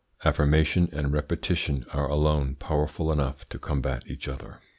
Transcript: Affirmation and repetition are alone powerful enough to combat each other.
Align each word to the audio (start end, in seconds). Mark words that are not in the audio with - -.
Affirmation 0.25 0.89
and 0.91 1.13
repetition 1.13 1.85
are 1.93 2.07
alone 2.09 2.55
powerful 2.55 3.11
enough 3.11 3.47
to 3.49 3.59
combat 3.59 4.01
each 4.07 4.27
other. 4.27 4.57